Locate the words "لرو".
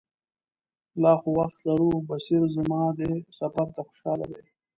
1.67-1.91